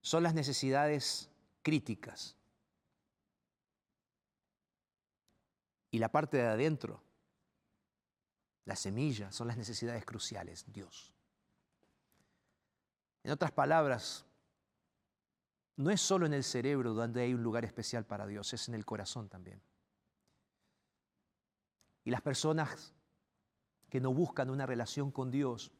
[0.00, 1.28] son las necesidades
[1.60, 2.38] críticas.
[5.90, 7.02] Y la parte de adentro,
[8.64, 11.12] la semilla, son las necesidades cruciales, Dios.
[13.22, 14.24] En otras palabras,
[15.76, 18.74] no es solo en el cerebro donde hay un lugar especial para Dios, es en
[18.74, 19.62] el corazón también.
[22.04, 22.94] Y las personas
[23.88, 25.70] que no buscan una relación con Dios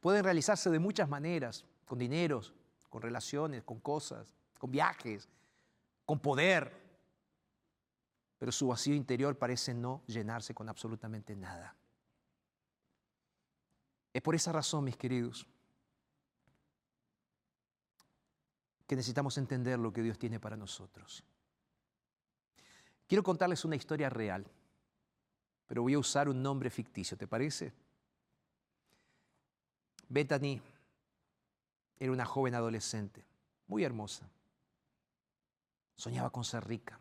[0.00, 2.54] pueden realizarse de muchas maneras, con dineros,
[2.88, 5.28] con relaciones, con cosas, con viajes,
[6.04, 6.72] con poder,
[8.38, 11.77] pero su vacío interior parece no llenarse con absolutamente nada.
[14.18, 15.46] Es por esa razón, mis queridos,
[18.84, 21.22] que necesitamos entender lo que Dios tiene para nosotros.
[23.06, 24.44] Quiero contarles una historia real,
[25.68, 27.72] pero voy a usar un nombre ficticio, ¿te parece?
[30.08, 30.60] Bethany
[32.00, 33.24] era una joven adolescente,
[33.68, 34.28] muy hermosa.
[35.94, 36.98] Soñaba con ser rica.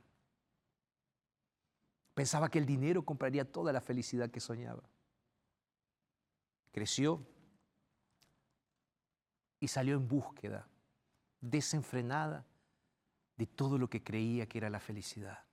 [2.14, 4.84] Pensaba que el dinero compraría toda la felicidad que soñaba.
[6.78, 7.26] Creció
[9.60, 10.70] y salió en búsqueda
[11.42, 12.46] desenfrenada
[13.36, 15.44] de todo lo que creía que era la felicidad.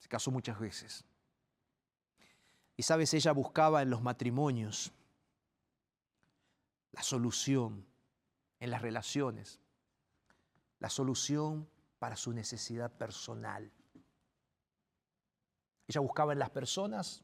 [0.00, 1.04] Se casó muchas veces.
[2.76, 4.92] Y sabes, ella buscaba en los matrimonios
[6.90, 7.86] la solución,
[8.58, 9.60] en las relaciones,
[10.80, 13.70] la solución para su necesidad personal.
[15.86, 17.22] Ella buscaba en las personas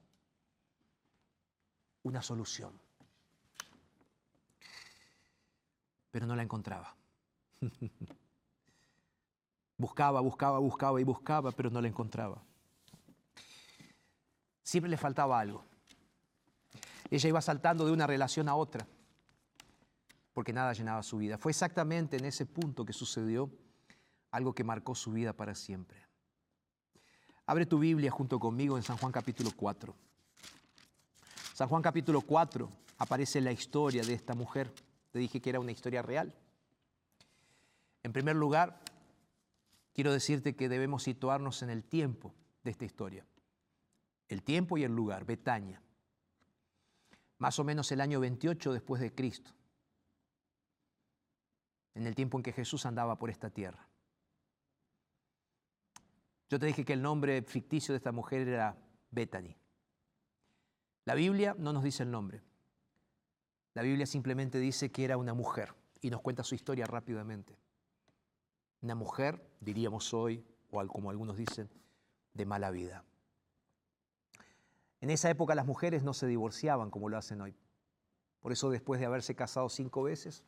[2.02, 2.72] una solución,
[6.10, 6.94] pero no la encontraba.
[9.76, 12.42] buscaba, buscaba, buscaba y buscaba, pero no la encontraba.
[14.62, 15.64] Siempre le faltaba algo.
[17.10, 18.86] Ella iba saltando de una relación a otra,
[20.32, 21.38] porque nada llenaba su vida.
[21.38, 23.50] Fue exactamente en ese punto que sucedió
[24.30, 26.06] algo que marcó su vida para siempre.
[27.46, 29.92] Abre tu Biblia junto conmigo en San Juan capítulo 4.
[31.60, 34.72] San Juan capítulo 4 aparece la historia de esta mujer.
[35.10, 36.34] Te dije que era una historia real.
[38.02, 38.80] En primer lugar,
[39.92, 42.32] quiero decirte que debemos situarnos en el tiempo
[42.64, 43.26] de esta historia.
[44.28, 45.82] El tiempo y el lugar, Betania.
[47.36, 49.50] Más o menos el año 28 después de Cristo.
[51.92, 53.86] En el tiempo en que Jesús andaba por esta tierra.
[56.48, 58.78] Yo te dije que el nombre ficticio de esta mujer era
[59.10, 59.59] Bethany.
[61.04, 62.42] La Biblia no nos dice el nombre.
[63.74, 67.56] La Biblia simplemente dice que era una mujer y nos cuenta su historia rápidamente.
[68.82, 71.68] Una mujer, diríamos hoy, o como algunos dicen,
[72.34, 73.04] de mala vida.
[75.00, 77.56] En esa época las mujeres no se divorciaban como lo hacen hoy.
[78.40, 80.44] Por eso después de haberse casado cinco veces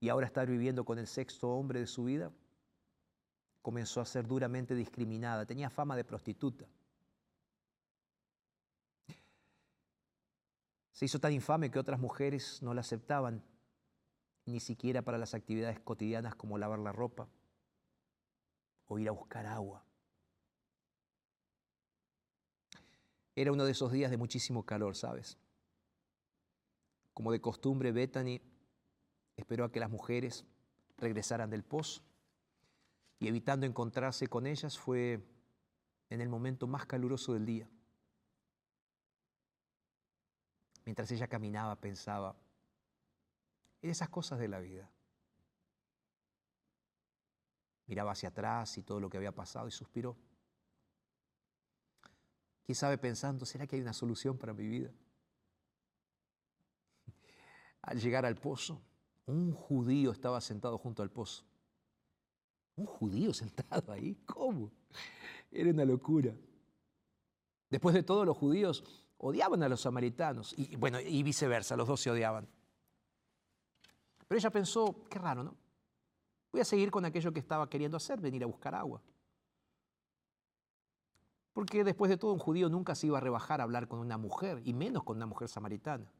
[0.00, 2.32] y ahora estar viviendo con el sexto hombre de su vida,
[3.62, 6.66] comenzó a ser duramente discriminada, tenía fama de prostituta.
[10.92, 13.42] Se hizo tan infame que otras mujeres no la aceptaban,
[14.44, 17.28] ni siquiera para las actividades cotidianas como lavar la ropa
[18.86, 19.84] o ir a buscar agua.
[23.34, 25.38] Era uno de esos días de muchísimo calor, ¿sabes?
[27.14, 28.40] Como de costumbre, Bethany
[29.36, 30.44] esperó a que las mujeres
[30.98, 32.02] regresaran del pozo
[33.18, 35.24] y evitando encontrarse con ellas fue
[36.10, 37.68] en el momento más caluroso del día.
[40.84, 42.36] Mientras ella caminaba pensaba
[43.82, 44.90] en esas cosas de la vida.
[47.86, 50.16] Miraba hacia atrás y todo lo que había pasado y suspiró.
[52.64, 54.90] ¿Quién sabe pensando, ¿será que hay una solución para mi vida?
[57.82, 58.80] Al llegar al pozo,
[59.26, 61.44] un judío estaba sentado junto al pozo.
[62.76, 64.72] Un judío sentado ahí, ¿cómo?
[65.50, 66.34] Era una locura.
[67.68, 72.00] Después de todo, los judíos odiaban a los samaritanos y bueno, y viceversa, los dos
[72.00, 72.48] se odiaban.
[74.26, 75.56] Pero ella pensó, qué raro, ¿no?
[76.50, 79.00] Voy a seguir con aquello que estaba queriendo hacer, venir a buscar agua.
[81.52, 84.18] Porque después de todo, un judío nunca se iba a rebajar a hablar con una
[84.18, 86.10] mujer, y menos con una mujer samaritana.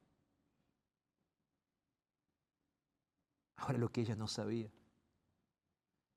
[3.57, 4.70] Ahora lo que ella no sabía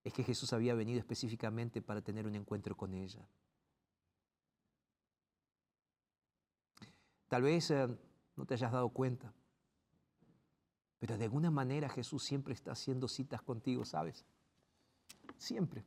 [0.03, 3.27] es que Jesús había venido específicamente para tener un encuentro con ella.
[7.27, 7.87] Tal vez eh,
[8.35, 9.33] no te hayas dado cuenta,
[10.99, 14.25] pero de alguna manera Jesús siempre está haciendo citas contigo, ¿sabes?
[15.37, 15.85] Siempre.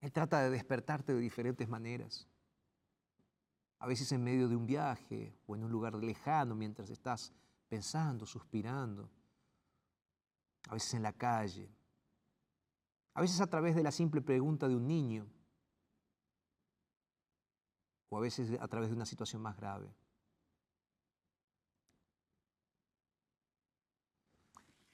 [0.00, 2.28] Él trata de despertarte de diferentes maneras.
[3.78, 7.32] A veces en medio de un viaje o en un lugar lejano mientras estás
[7.68, 9.10] pensando, suspirando.
[10.68, 11.70] A veces en la calle.
[13.14, 15.26] A veces a través de la simple pregunta de un niño.
[18.16, 19.94] A veces a través de una situación más grave.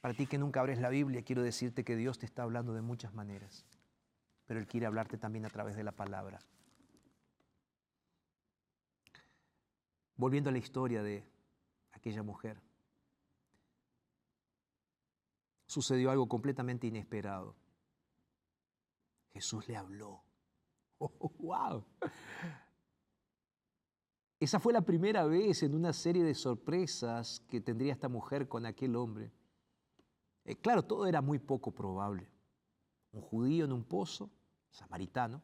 [0.00, 2.82] Para ti que nunca abres la Biblia, quiero decirte que Dios te está hablando de
[2.82, 3.64] muchas maneras,
[4.46, 6.40] pero Él quiere hablarte también a través de la palabra.
[10.16, 11.24] Volviendo a la historia de
[11.92, 12.60] aquella mujer,
[15.66, 17.54] sucedió algo completamente inesperado.
[19.32, 20.24] Jesús le habló.
[21.04, 21.84] Oh, ¡Wow!
[24.42, 28.66] Esa fue la primera vez en una serie de sorpresas que tendría esta mujer con
[28.66, 29.30] aquel hombre.
[30.44, 32.28] Eh, claro, todo era muy poco probable.
[33.12, 34.32] Un judío en un pozo,
[34.68, 35.40] samaritano,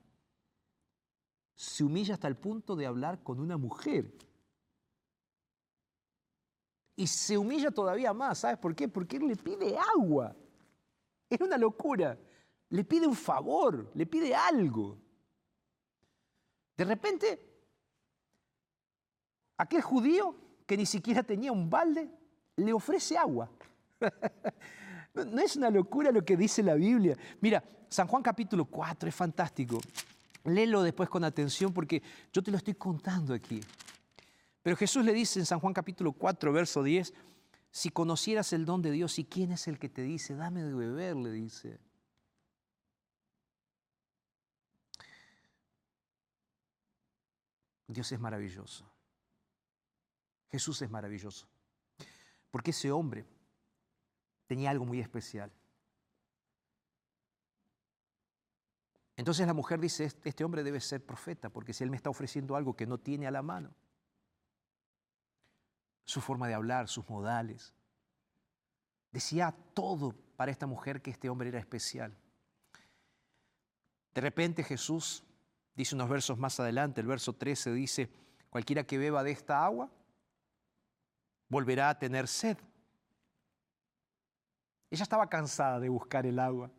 [1.54, 4.12] se humilla hasta el punto de hablar con una mujer.
[6.96, 8.88] Y se humilla todavía más, ¿sabes por qué?
[8.88, 10.34] Porque él le pide agua.
[11.30, 12.18] Es una locura.
[12.70, 14.98] Le pide un favor, le pide algo.
[16.76, 17.47] De repente,
[19.58, 20.34] aquel judío
[20.66, 22.08] que ni siquiera tenía un balde,
[22.56, 23.50] le ofrece agua.
[25.14, 27.16] No, es una locura lo que dice la Biblia.
[27.40, 29.80] Mira, San Juan capítulo 4 es fantástico.
[30.44, 32.00] Léelo después con atención porque
[32.32, 33.60] yo te lo estoy contando aquí.
[34.62, 37.12] Pero Jesús le dice en San Juan capítulo 4, verso 10,
[37.70, 40.74] si conocieras el don de Dios y quién es el que te dice, dame de
[40.74, 41.80] beber, le dice.
[47.88, 48.88] Dios es maravilloso.
[50.50, 51.46] Jesús es maravilloso.
[52.50, 53.26] Porque ese hombre
[54.46, 55.52] tenía algo muy especial.
[59.16, 62.08] Entonces la mujer dice, "Este- este hombre debe ser profeta, porque si él me está
[62.08, 63.74] ofreciendo algo que no tiene a la mano,
[66.04, 67.74] su forma de hablar, sus modales,
[69.10, 72.16] decía todo para esta mujer que este hombre era especial.
[74.14, 75.24] De repente Jesús
[75.74, 78.08] dice unos versos más adelante, el verso 13 dice,
[78.50, 79.90] cualquiera que beba de esta agua
[81.48, 82.56] volverá a tener sed.
[84.90, 86.70] Ella estaba cansada de buscar el agua.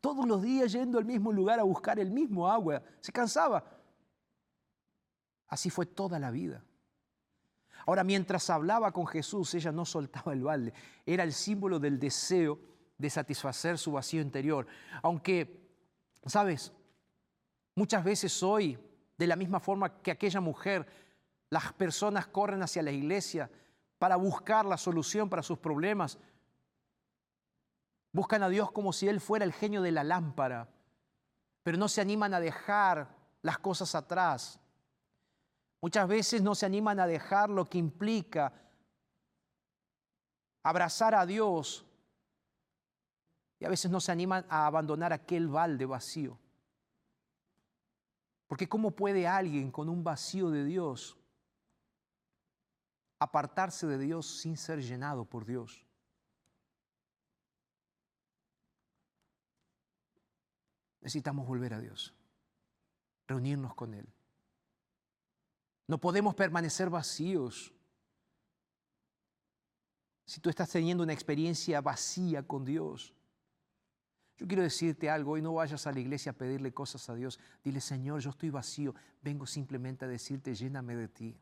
[0.00, 2.82] Todos los días yendo al mismo lugar a buscar el mismo agua.
[3.00, 3.64] Se cansaba.
[5.48, 6.64] Así fue toda la vida.
[7.86, 10.72] Ahora, mientras hablaba con Jesús, ella no soltaba el balde.
[11.04, 12.58] Era el símbolo del deseo
[12.98, 14.66] de satisfacer su vacío interior.
[15.02, 15.68] Aunque,
[16.26, 16.72] ¿sabes?
[17.74, 18.78] Muchas veces hoy,
[19.16, 20.86] de la misma forma que aquella mujer,
[21.52, 23.50] las personas corren hacia la iglesia
[23.98, 26.18] para buscar la solución para sus problemas.
[28.10, 30.70] Buscan a Dios como si Él fuera el genio de la lámpara,
[31.62, 34.60] pero no se animan a dejar las cosas atrás.
[35.82, 38.54] Muchas veces no se animan a dejar lo que implica
[40.62, 41.84] abrazar a Dios
[43.58, 46.38] y a veces no se animan a abandonar aquel balde vacío.
[48.46, 51.18] Porque ¿cómo puede alguien con un vacío de Dios
[53.22, 55.86] apartarse de Dios sin ser llenado por Dios?
[61.00, 62.14] Necesitamos volver a Dios,
[63.26, 64.08] reunirnos con Él.
[65.88, 67.72] No podemos permanecer vacíos.
[70.24, 73.12] Si tú estás teniendo una experiencia vacía con Dios,
[74.36, 77.38] yo quiero decirte algo, hoy no vayas a la iglesia a pedirle cosas a Dios.
[77.62, 81.40] Dile, Señor, yo estoy vacío, vengo simplemente a decirte, lléname de ti.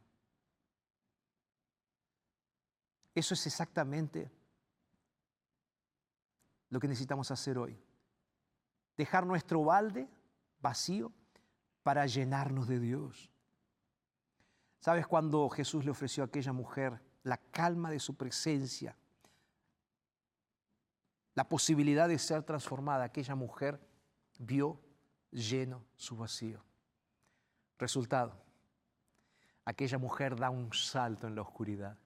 [3.15, 4.31] Eso es exactamente
[6.69, 7.79] lo que necesitamos hacer hoy.
[8.97, 10.09] Dejar nuestro balde
[10.61, 11.13] vacío
[11.83, 13.31] para llenarnos de Dios.
[14.79, 18.97] ¿Sabes cuando Jesús le ofreció a aquella mujer la calma de su presencia?
[21.35, 23.81] La posibilidad de ser transformada, aquella mujer
[24.39, 24.81] vio
[25.31, 26.63] lleno su vacío.
[27.79, 28.43] Resultado,
[29.65, 31.99] aquella mujer da un salto en la oscuridad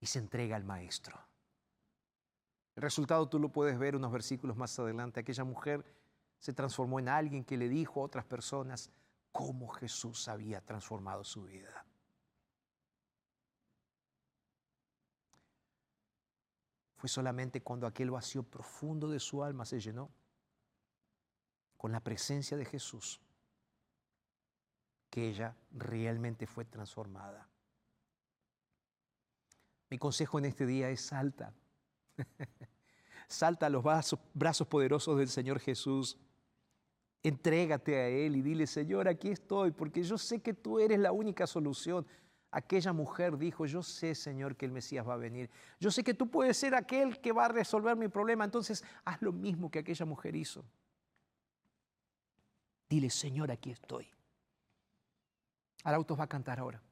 [0.00, 1.18] y se entrega al maestro.
[2.74, 5.20] El resultado tú lo puedes ver unos versículos más adelante.
[5.20, 5.84] Aquella mujer
[6.38, 8.90] se transformó en alguien que le dijo a otras personas
[9.32, 11.84] cómo Jesús había transformado su vida.
[16.96, 20.10] Fue solamente cuando aquel vacío profundo de su alma se llenó
[21.76, 23.20] con la presencia de Jesús
[25.08, 27.48] que ella realmente fue transformada.
[29.90, 31.52] Mi consejo en este día es salta.
[33.28, 36.16] salta a los brazos, poderosos del Señor Jesús.
[37.22, 41.12] Entrégate a Él y dile, Señor, aquí estoy, porque yo sé que tú eres la
[41.12, 42.06] única solución.
[42.52, 45.50] Aquella mujer dijo, yo sé, Señor, que el Mesías va a venir.
[45.78, 48.44] Yo sé que tú puedes ser aquel que va a resolver mi problema.
[48.44, 50.64] Entonces, haz lo mismo que aquella mujer hizo.
[52.88, 54.08] Dile, Señor, aquí estoy.
[55.84, 56.82] Arautos va a cantar ahora.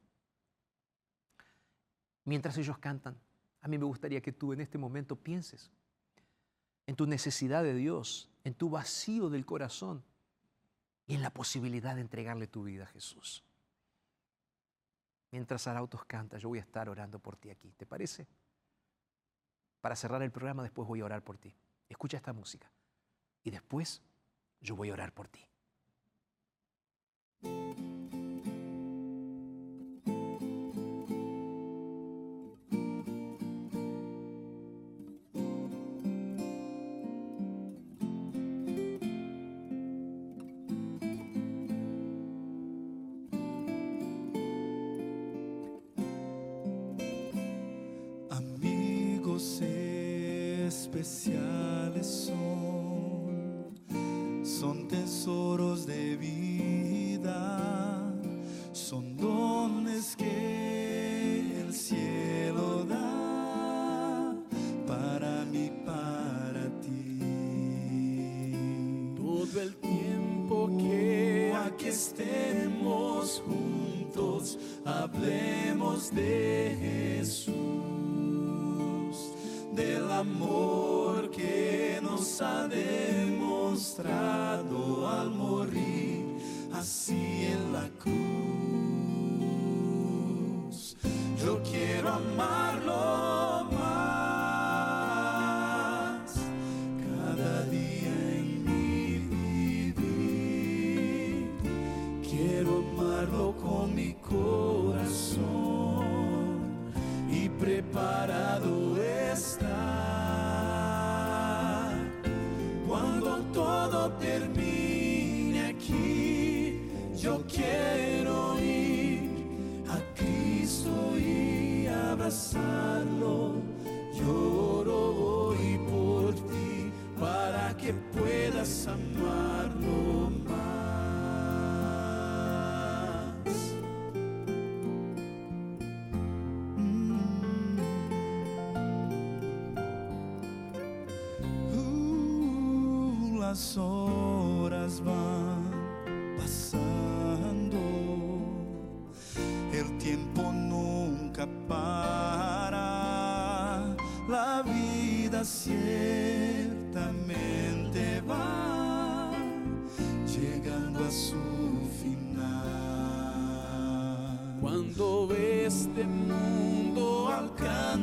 [2.28, 3.18] Mientras ellos cantan,
[3.62, 5.72] a mí me gustaría que tú en este momento pienses
[6.86, 10.04] en tu necesidad de Dios, en tu vacío del corazón
[11.06, 13.42] y en la posibilidad de entregarle tu vida a Jesús.
[15.30, 17.72] Mientras Arautos canta, yo voy a estar orando por ti aquí.
[17.72, 18.26] ¿Te parece?
[19.80, 21.56] Para cerrar el programa, después voy a orar por ti.
[21.88, 22.70] Escucha esta música.
[23.42, 24.02] Y después
[24.60, 25.40] yo voy a orar por ti.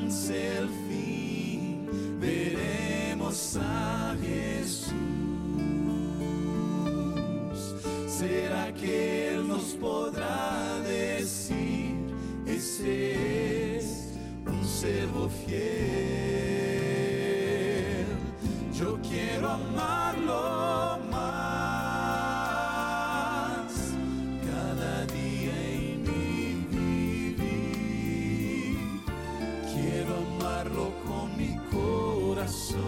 [0.06, 4.93] Alcance el fin, veremos a Jesús.
[8.08, 11.95] ¿Será que Él nos podrá decir,
[12.45, 14.14] ese es
[14.45, 15.64] un servo fiel?
[30.66, 32.82] Amarlo con mi corazón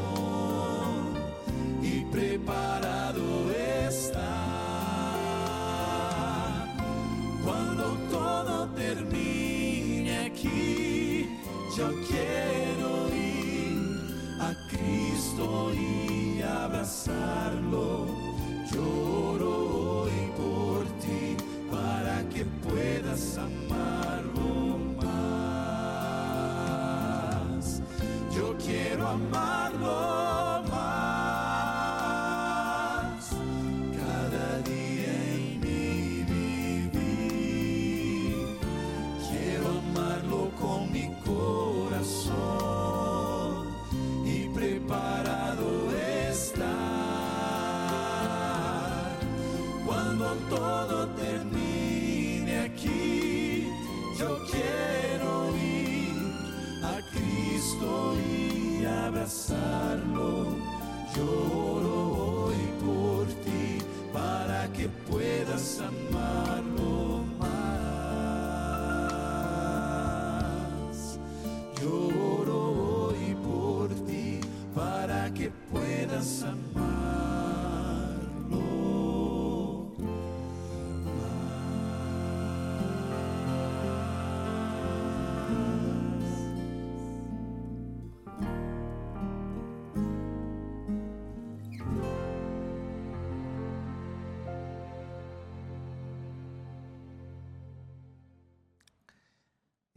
[1.81, 4.23] y preparado está.
[7.43, 11.29] Cuando todo termine aquí,
[11.77, 12.26] yo quiero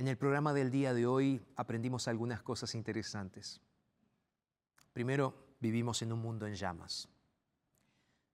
[0.01, 3.61] En el programa del día de hoy aprendimos algunas cosas interesantes.
[4.95, 7.07] Primero, vivimos en un mundo en llamas.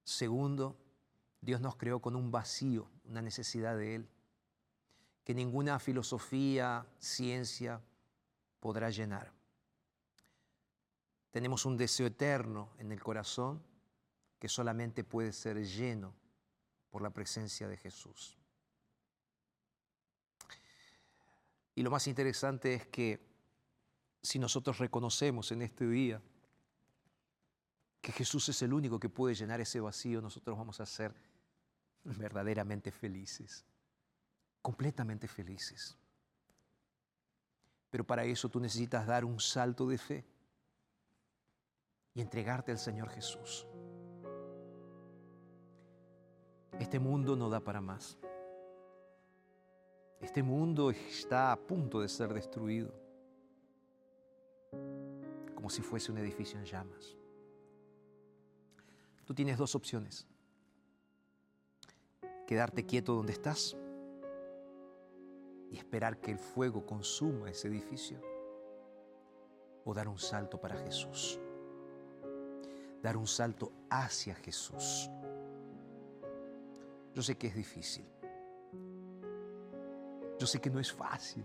[0.05, 0.79] Segundo,
[1.41, 4.09] Dios nos creó con un vacío, una necesidad de Él,
[5.25, 7.83] que ninguna filosofía, ciencia
[8.61, 9.33] podrá llenar.
[11.33, 13.61] Tenemos un deseo eterno en el corazón
[14.39, 16.15] que solamente puede ser lleno
[16.91, 18.39] por la presencia de Jesús.
[21.77, 23.21] Y lo más interesante es que
[24.23, 26.21] si nosotros reconocemos en este día
[28.01, 31.15] que Jesús es el único que puede llenar ese vacío, nosotros vamos a ser
[32.03, 33.67] verdaderamente felices,
[34.63, 35.99] completamente felices.
[37.91, 40.25] Pero para eso tú necesitas dar un salto de fe
[42.15, 43.67] y entregarte al Señor Jesús.
[46.81, 48.17] Este mundo no da para más.
[50.21, 52.93] Este mundo está a punto de ser destruido,
[55.55, 57.17] como si fuese un edificio en llamas.
[59.27, 60.27] Tú tienes dos opciones.
[62.47, 63.77] Quedarte quieto donde estás
[65.71, 68.21] y esperar que el fuego consuma ese edificio.
[69.85, 71.39] O dar un salto para Jesús.
[73.03, 75.11] Dar un salto hacia Jesús.
[77.15, 78.07] Yo sé que es difícil.
[80.39, 81.45] Yo sé que no es fácil,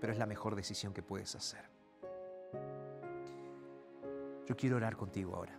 [0.00, 1.68] pero es la mejor decisión que puedes hacer.
[4.46, 5.58] Yo quiero orar contigo ahora.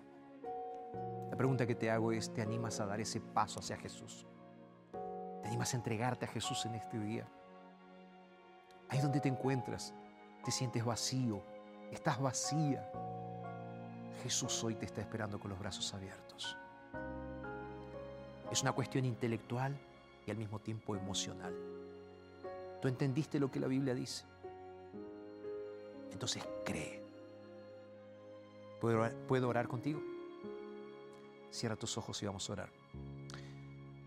[1.29, 4.25] La pregunta que te hago es, ¿te animas a dar ese paso hacia Jesús?
[5.41, 7.27] ¿Te animas a entregarte a Jesús en este día?
[8.89, 9.93] Ahí donde te encuentras,
[10.43, 11.43] te sientes vacío,
[11.91, 12.89] estás vacía.
[14.23, 16.57] Jesús hoy te está esperando con los brazos abiertos.
[18.49, 19.77] Es una cuestión intelectual,
[20.27, 21.55] y al mismo tiempo emocional.
[22.81, 24.25] ¿Tú entendiste lo que la Biblia dice?
[26.11, 27.01] Entonces cree.
[28.79, 30.01] ¿Puedo orar, ¿Puedo orar contigo?
[31.49, 32.69] Cierra tus ojos y vamos a orar.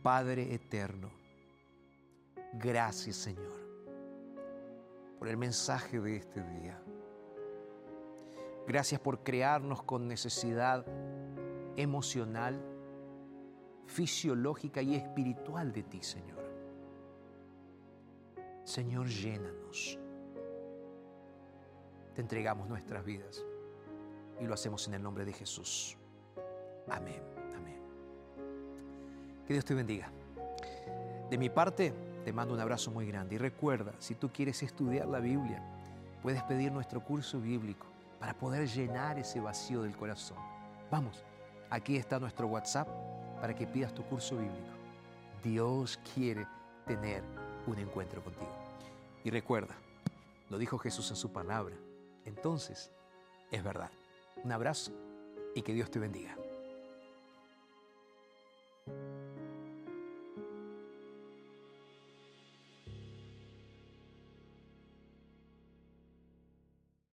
[0.03, 1.11] Padre eterno,
[2.55, 3.61] gracias Señor
[5.19, 6.81] por el mensaje de este día.
[8.67, 10.87] Gracias por crearnos con necesidad
[11.77, 12.70] emocional
[13.87, 16.41] fisiológica y espiritual de ti, Señor.
[18.65, 19.99] Señor, llénanos.
[22.15, 23.45] Te entregamos nuestras vidas
[24.41, 25.97] y lo hacemos en el nombre de Jesús.
[26.89, 27.23] Amén,
[27.57, 27.81] amén.
[29.47, 30.11] Que Dios te bendiga.
[31.29, 31.93] De mi parte,
[32.25, 35.63] te mando un abrazo muy grande y recuerda, si tú quieres estudiar la Biblia,
[36.23, 37.87] puedes pedir nuestro curso bíblico
[38.19, 40.39] para poder llenar ese vacío del corazón.
[40.91, 41.25] Vamos,
[41.71, 42.89] aquí está nuestro WhatsApp
[43.41, 44.69] para que pidas tu curso bíblico.
[45.43, 46.47] Dios quiere
[46.87, 47.23] tener
[47.67, 48.53] un encuentro contigo.
[49.25, 49.77] Y recuerda,
[50.49, 51.77] lo dijo Jesús en su palabra.
[52.25, 52.91] Entonces,
[53.51, 53.91] es verdad.
[54.45, 54.93] Un abrazo
[55.55, 56.37] y que Dios te bendiga.